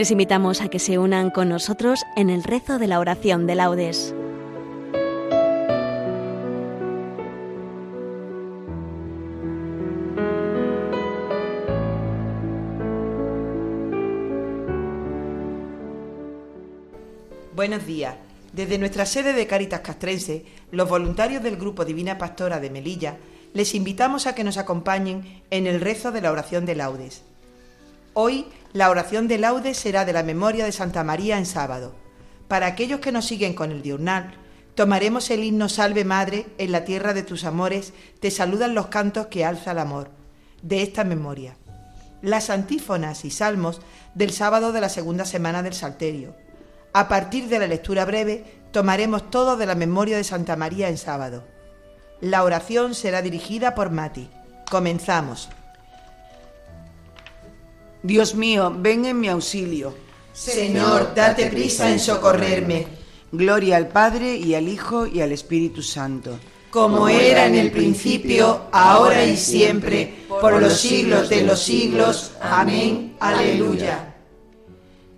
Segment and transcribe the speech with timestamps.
[0.00, 3.54] Les invitamos a que se unan con nosotros en el rezo de la oración de
[3.54, 4.14] laudes.
[17.54, 18.16] Buenos días.
[18.54, 23.18] Desde nuestra sede de Caritas Castrense, los voluntarios del Grupo Divina Pastora de Melilla
[23.52, 27.22] les invitamos a que nos acompañen en el rezo de la oración de laudes.
[28.22, 31.94] Hoy la oración de laudes será de la memoria de Santa María en sábado.
[32.48, 34.34] Para aquellos que nos siguen con el diurnal,
[34.74, 39.28] tomaremos el himno Salve Madre, en la tierra de tus amores, te saludan los cantos
[39.28, 40.10] que alza el amor,
[40.60, 41.56] de esta memoria.
[42.20, 43.80] Las antífonas y salmos
[44.14, 46.36] del sábado de la segunda semana del Salterio.
[46.92, 50.98] A partir de la lectura breve, tomaremos todo de la memoria de Santa María en
[50.98, 51.44] sábado.
[52.20, 54.28] La oración será dirigida por Mati.
[54.70, 55.48] Comenzamos.
[58.02, 59.94] Dios mío, ven en mi auxilio.
[60.32, 62.86] Señor, date prisa en socorrerme.
[63.30, 66.38] Gloria al Padre y al Hijo y al Espíritu Santo.
[66.70, 72.32] Como era en el principio, ahora y siempre, por los siglos de los siglos.
[72.40, 73.16] Amén.
[73.20, 74.14] Aleluya.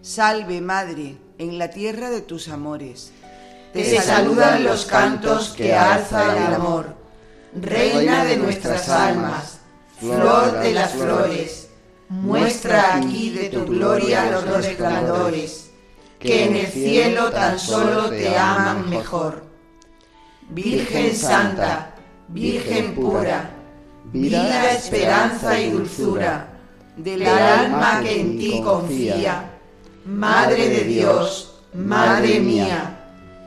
[0.00, 3.12] Salve, Madre, en la tierra de tus amores.
[3.74, 6.96] Te saludan los cantos que alza el amor.
[7.54, 9.58] Reina de nuestras almas,
[10.00, 11.59] flor de las flores
[12.10, 15.70] muestra aquí de tu gloria los resplandores,
[16.18, 19.44] que en el cielo tan solo te aman mejor.
[20.50, 21.94] Virgen Santa,
[22.28, 23.50] Virgen pura,
[24.12, 26.48] vida, esperanza y dulzura,
[26.96, 29.50] del alma que en ti confía,
[30.04, 32.98] Madre de Dios, Madre mía,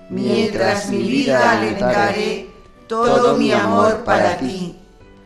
[0.10, 2.50] mientras mi vida alentaré,
[2.88, 4.78] todo mi amor para ti,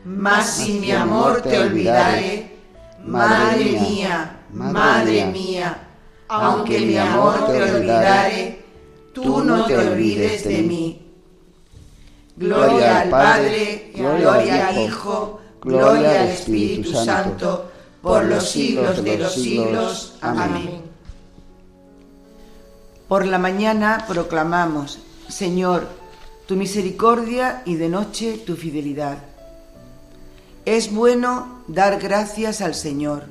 [0.03, 2.56] mas sin mi amor te olvidaré,
[3.05, 5.87] Madre mía, Madre mía,
[6.27, 8.65] aunque mi amor te olvidare,
[9.13, 11.03] tú no te olvides de mí.
[12.35, 17.71] Gloria al Padre, gloria al Hijo, gloria al Espíritu Santo,
[18.01, 20.17] por los siglos de los siglos.
[20.21, 20.81] Amén.
[23.07, 25.87] Por la mañana proclamamos, Señor,
[26.45, 29.17] tu misericordia y de noche tu fidelidad.
[30.67, 33.23] Es bueno dar gracias al Señor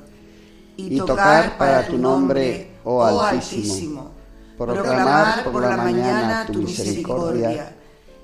[0.75, 4.09] y, tocar para tu nombre, oh, oh Altísimo,
[4.57, 7.75] proclamar por la mañana tu misericordia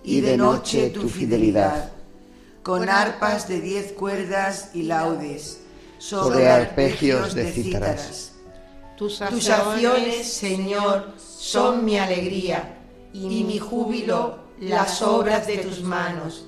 [0.03, 1.91] y de noche tu fidelidad,
[2.63, 5.59] con arpas de diez cuerdas y laudes,
[5.99, 8.31] sobre arpegios de cítaras.
[8.97, 12.79] Tus acciones, Señor, son mi alegría
[13.13, 16.47] y mi júbilo las obras de tus manos.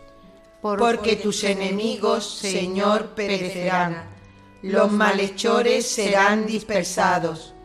[0.61, 4.03] porque tus enemigos, Señor, perecerán,
[4.61, 7.55] los malhechores serán dispersados,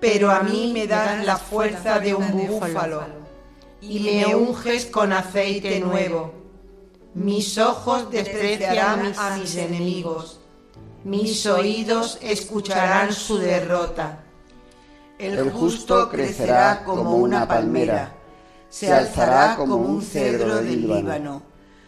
[0.00, 3.02] pero a mí me das la fuerza de un búfalo
[3.80, 6.32] y me unges con aceite nuevo.
[7.14, 10.38] Mis ojos despreciarán a mis enemigos,
[11.02, 14.20] mis oídos escucharán su derrota.
[15.18, 18.14] El justo crecerá como una palmera,
[18.68, 21.48] se alzará como un cedro del Líbano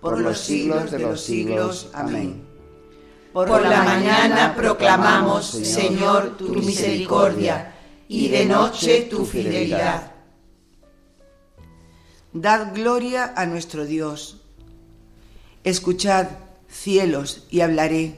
[0.00, 1.88] por los siglos de los siglos.
[1.92, 2.42] Amén.
[3.32, 7.74] Por la mañana proclamamos, Señor, tu misericordia,
[8.08, 10.12] y de noche tu fidelidad.
[12.32, 14.40] Dad gloria a nuestro Dios.
[15.62, 16.26] Escuchad,
[16.68, 18.16] cielos, y hablaré.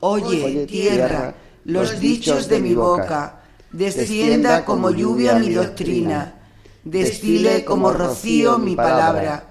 [0.00, 3.42] Oye, tierra, los dichos de mi boca.
[3.70, 6.34] Descienda como lluvia mi doctrina.
[6.82, 9.47] Destile como rocío mi palabra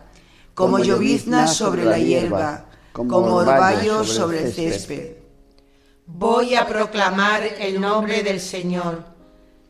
[0.58, 5.18] como llovizna sobre la hierba, como orvallo sobre el césped.
[6.08, 9.04] Voy a proclamar el nombre del Señor.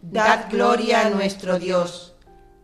[0.02, 2.16] Dad gloria a nuestro Dios.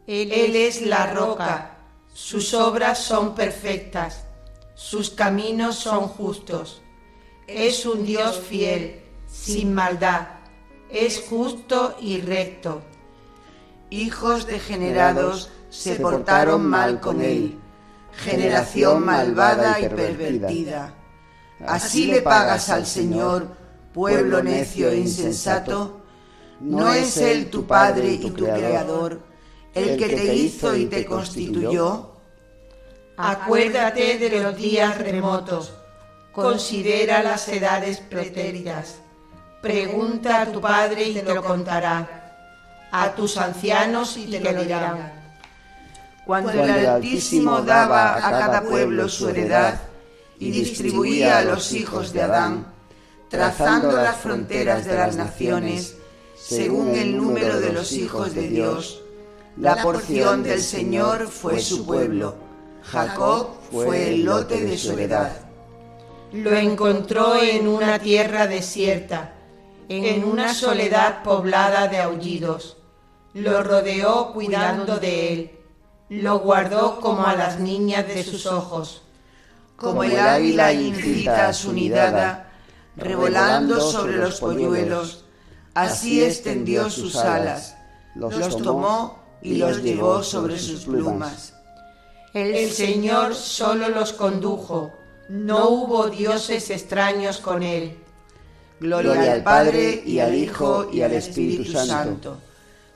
[0.07, 1.79] Él es la roca,
[2.13, 4.23] sus obras son perfectas,
[4.73, 6.81] sus caminos son justos.
[7.45, 10.27] Es un Dios fiel, sin maldad,
[10.89, 12.83] es justo y recto.
[13.89, 17.59] Hijos degenerados se portaron mal con él,
[18.17, 20.93] generación malvada y pervertida.
[21.65, 23.47] Así le pagas al Señor,
[23.93, 26.01] pueblo necio e insensato.
[26.59, 29.21] ¿No es Él tu Padre y tu Creador,
[29.73, 32.11] el que te hizo y te constituyó?
[33.17, 35.73] Acuérdate de los días remotos,
[36.31, 38.99] considera las edades pretéritas.
[39.61, 45.22] Pregunta a tu Padre y te lo contará, a tus ancianos y te lo dirán.
[46.25, 49.81] Cuando el Altísimo daba a cada pueblo su heredad
[50.39, 52.65] y distribuía a los hijos de Adán,
[53.29, 55.97] trazando las fronteras de las naciones,
[56.37, 59.01] según el número de los hijos de Dios,
[59.57, 62.35] la porción del Señor fue su pueblo,
[62.83, 65.31] Jacob fue el lote de su heredad.
[66.31, 69.33] Lo encontró en una tierra desierta,
[69.89, 72.77] en una soledad poblada de aullidos.
[73.33, 75.62] Lo rodeó cuidando de él
[76.21, 79.01] lo guardó como a las niñas de sus ojos.
[79.75, 82.51] Como el águila incita a su nidada,
[82.95, 85.25] revolando sobre los polluelos,
[85.73, 87.75] así extendió sus alas,
[88.15, 91.53] los tomó y los llevó sobre sus plumas.
[92.33, 94.91] El Señor solo los condujo,
[95.29, 97.97] no hubo dioses extraños con él.
[98.79, 102.37] Gloria al Padre y al Hijo y al Espíritu Santo,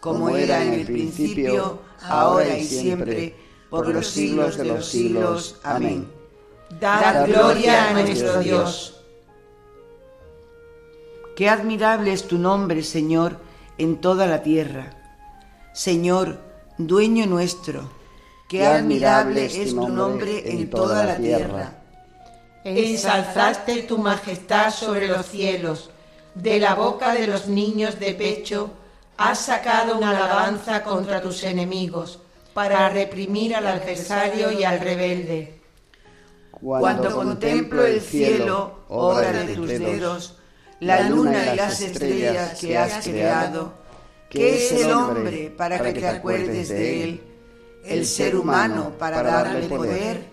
[0.01, 3.35] como era en el principio, ahora y siempre,
[3.69, 5.59] por los siglos de los siglos.
[5.63, 6.07] Amén.
[6.79, 9.01] Dad gloria a nuestro Dios.
[11.35, 13.37] Qué admirable es tu nombre, Señor,
[13.77, 14.97] en toda la tierra.
[15.73, 16.39] Señor,
[16.77, 17.89] dueño nuestro,
[18.49, 21.73] qué admirable es tu nombre en toda la tierra.
[22.63, 25.91] Ensalzaste tu majestad sobre los cielos,
[26.33, 28.71] de la boca de los niños de pecho,
[29.17, 32.19] has sacado una alabanza contra tus enemigos
[32.53, 35.59] para reprimir al adversario y al rebelde.
[36.51, 40.37] Cuando contemplo el cielo, obra de tus dedos,
[40.79, 43.73] la luna y las estrellas que has creado,
[44.29, 47.21] ¿qué es el hombre para que te acuerdes de él?
[47.83, 50.25] El ser humano para darle poder.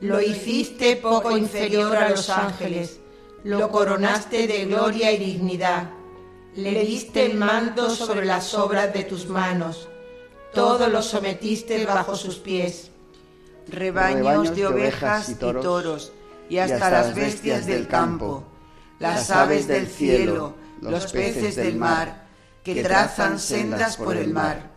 [0.00, 3.00] Lo hiciste poco inferior a los ángeles,
[3.44, 5.90] lo coronaste de gloria y dignidad
[6.56, 9.88] le diste el mando sobre las obras de tus manos,
[10.52, 12.90] todo lo sometiste bajo sus pies.
[13.68, 16.12] Rebaños de ovejas y toros,
[16.48, 18.44] y hasta las bestias del campo,
[19.00, 22.26] las aves del cielo, los peces del mar,
[22.62, 24.70] que trazan sendas por el mar.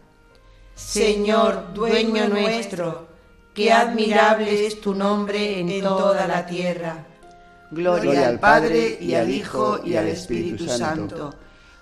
[0.74, 3.08] Señor, dueño nuestro,
[3.54, 7.06] qué admirable es tu nombre en toda la tierra.
[7.70, 11.34] Gloria al Padre y al Hijo y al Espíritu Santo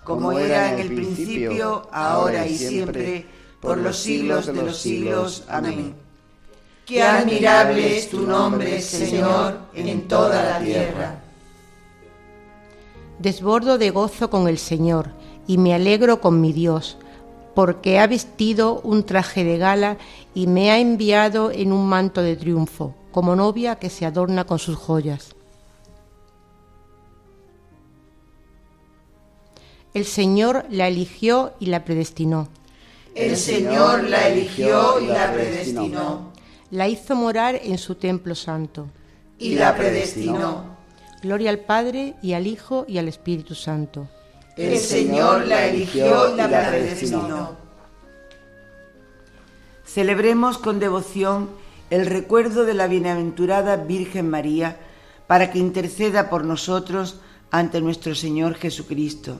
[0.06, 3.26] como era en el principio, ahora y siempre,
[3.60, 5.44] por los siglos de los siglos.
[5.50, 5.96] Amén.
[6.86, 11.20] Qué admirable es tu nombre, Señor, en toda la tierra.
[13.18, 15.10] Desbordo de gozo con el Señor
[15.48, 16.98] y me alegro con mi Dios,
[17.56, 19.98] porque ha vestido un traje de gala
[20.36, 24.60] y me ha enviado en un manto de triunfo, como novia que se adorna con
[24.60, 25.36] sus joyas.
[29.96, 32.50] El Señor la eligió y la predestinó.
[33.16, 36.34] El Señor la eligió y la predestinó.
[36.70, 38.90] La hizo morar en su templo santo.
[39.40, 40.76] Y la predestinó.
[41.22, 44.10] Gloria al Padre y al Hijo y al Espíritu Santo.
[44.58, 47.56] El Señor la eligió y la predestinó.
[49.86, 51.52] Celebremos con devoción
[51.90, 54.78] el recuerdo de la bienaventurada Virgen María
[55.26, 59.40] para que interceda por nosotros ante nuestro Señor Jesucristo.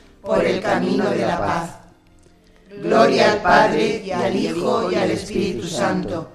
[0.21, 1.69] por el camino de la paz.
[2.81, 6.29] Gloria al Padre y al Hijo y al Espíritu Santo,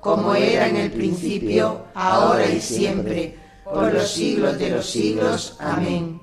[0.00, 5.56] como era en el principio, ahora y siempre, por los siglos de los siglos.
[5.58, 6.20] Amén.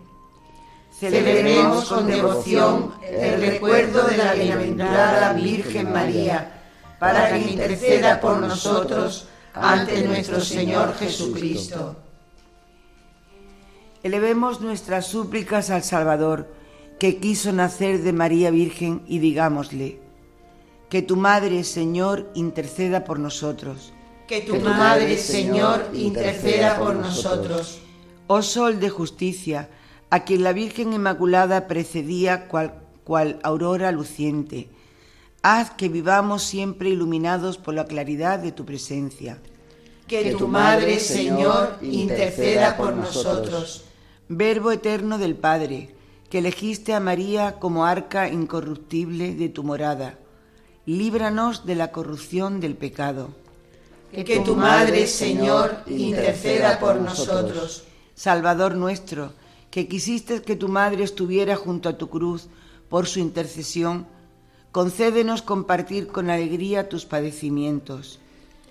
[0.99, 6.51] Celebremos con devoción el recuerdo de la bienaventurada Virgen María,
[6.99, 11.97] para que interceda por nosotros ante nuestro Señor Jesucristo.
[14.03, 16.47] Elevemos nuestras súplicas al Salvador,
[16.99, 19.99] que quiso nacer de María Virgen, y digámosle,
[20.89, 23.93] que tu Madre, Señor, interceda por nosotros.
[24.27, 27.79] Que tu Madre, Señor, interceda por nosotros.
[28.27, 29.69] Oh Sol de justicia,
[30.09, 34.69] a quien la Virgen Inmaculada precedía cual, cual aurora luciente,
[35.41, 39.37] haz que vivamos siempre iluminados por la claridad de tu presencia.
[40.07, 43.85] Que tu Madre, Señor, interceda por nosotros.
[44.27, 45.94] Verbo eterno del Padre,
[46.29, 50.17] que elegiste a María como arca incorruptible de tu morada,
[50.85, 53.29] líbranos de la corrupción del pecado.
[54.11, 57.83] Que tu Madre, Señor, interceda por nosotros.
[58.15, 59.33] Salvador nuestro,
[59.69, 62.47] que quisiste que tu Madre estuviera junto a tu cruz
[62.87, 64.07] por su intercesión,
[64.71, 68.19] concédenos compartir con alegría tus padecimientos.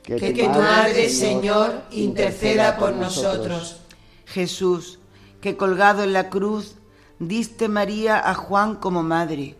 [0.02, 3.80] Que, tu Madre, Señor, interceda por nosotros.
[4.26, 4.99] Jesús,
[5.40, 6.76] que colgado en la cruz
[7.18, 9.56] diste María a Juan como madre,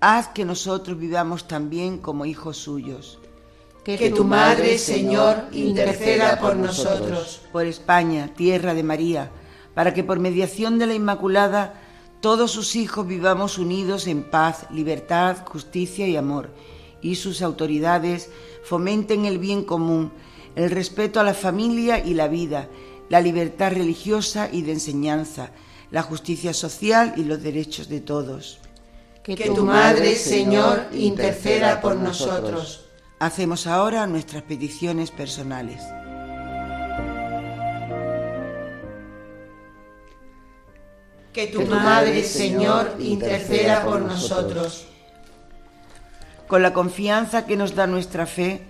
[0.00, 3.18] haz que nosotros vivamos también como hijos suyos.
[3.84, 7.40] Que tu Madre, Señor, interceda por nosotros.
[7.52, 9.30] Por España, tierra de María,
[9.74, 11.80] para que por mediación de la Inmaculada
[12.20, 16.50] todos sus hijos vivamos unidos en paz, libertad, justicia y amor,
[17.00, 18.28] y sus autoridades
[18.64, 20.12] fomenten el bien común,
[20.54, 22.68] el respeto a la familia y la vida,
[23.08, 25.52] la libertad religiosa y de enseñanza,
[25.90, 28.60] la justicia social y los derechos de todos.
[29.22, 32.86] Que tu Madre, Señor, interceda por nosotros.
[33.18, 35.82] Hacemos ahora nuestras peticiones personales.
[41.32, 44.86] Que tu Madre, Señor, interceda por nosotros.
[46.46, 48.62] Con la confianza que nos da nuestra fe,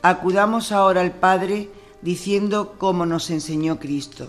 [0.00, 1.68] acudamos ahora al Padre
[2.00, 4.28] diciendo como nos enseñó Cristo.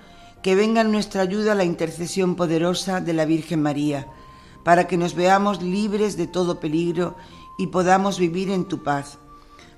[0.41, 4.07] que venga en nuestra ayuda la intercesión poderosa de la Virgen María,
[4.63, 7.15] para que nos veamos libres de todo peligro
[7.57, 9.17] y podamos vivir en tu paz.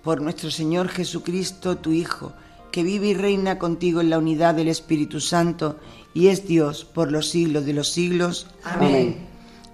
[0.03, 2.34] Por nuestro Señor Jesucristo, tu Hijo,
[2.72, 5.77] que vive y reina contigo en la unidad del Espíritu Santo
[6.13, 8.48] y es Dios por los siglos de los siglos.
[8.63, 9.27] Amén.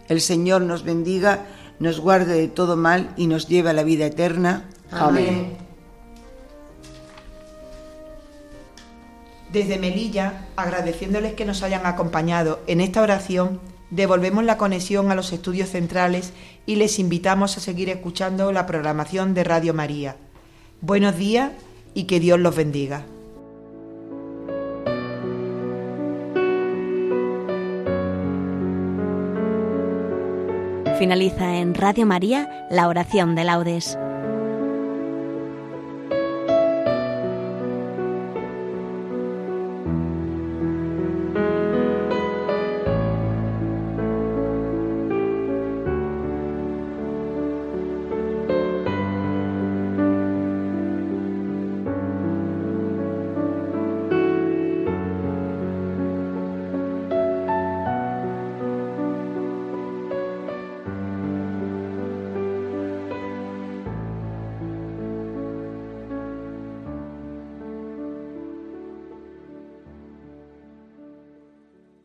[0.07, 1.45] El Señor nos bendiga,
[1.79, 4.69] nos guarde de todo mal y nos lleve a la vida eterna.
[4.91, 5.68] Amén.
[9.51, 15.33] Desde Melilla, agradeciéndoles que nos hayan acompañado en esta oración, devolvemos la conexión a los
[15.33, 16.33] estudios centrales
[16.67, 20.17] y les invitamos a seguir escuchando la programación de Radio María.
[20.81, 21.51] Buenos días
[21.95, 23.05] y que Dios los bendiga.
[30.99, 33.97] Finaliza en Radio María la oración de laudes.